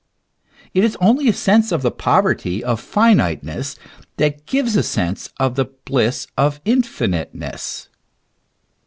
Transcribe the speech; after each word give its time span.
It 0.73 0.83
is 0.83 0.97
only 0.99 1.29
a 1.29 1.33
sense 1.33 1.71
of 1.71 1.83
the 1.83 1.91
poverty 1.91 2.63
of 2.63 2.79
finiteness 2.79 3.75
that 4.17 4.47
gives 4.47 4.75
a 4.75 4.81
sense 4.81 5.29
of 5.39 5.53
the 5.53 5.65
hliss 5.87 6.25
of 6.35 6.59
infiniteness. 6.65 7.87